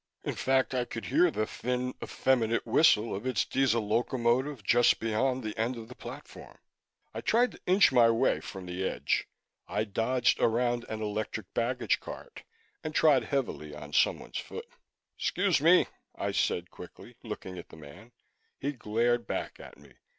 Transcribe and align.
In 0.23 0.33
fact, 0.33 0.73
I 0.73 0.83
could 0.85 1.05
hear 1.05 1.29
the 1.29 1.45
thin, 1.45 1.93
effeminate 2.01 2.65
whistle 2.65 3.13
of 3.13 3.27
its 3.27 3.45
Diesel 3.45 3.87
locomotive 3.87 4.63
just 4.63 4.99
beyond 4.99 5.43
the 5.43 5.55
end 5.55 5.77
of 5.77 5.89
the 5.89 5.95
platform. 5.95 6.57
I 7.13 7.21
tried 7.21 7.51
to 7.51 7.59
inch 7.67 7.91
my 7.91 8.09
way 8.09 8.39
from 8.39 8.65
the 8.65 8.83
edge. 8.83 9.27
I 9.67 9.83
dodged 9.83 10.39
around 10.39 10.85
an 10.89 11.03
electric 11.03 11.53
baggage 11.53 11.99
cart, 11.99 12.41
and 12.83 12.95
trod 12.95 13.25
heavily 13.25 13.75
on 13.75 13.93
someone's 13.93 14.39
foot. 14.39 14.65
"Excuse 15.19 15.61
me," 15.61 15.85
I 16.15 16.31
said 16.31 16.71
quickly, 16.71 17.15
looking 17.21 17.59
at 17.59 17.69
the 17.69 17.77
man. 17.77 18.11
He 18.57 18.71
glared 18.71 19.27
back 19.27 19.59
at 19.59 19.77
me. 19.77 19.93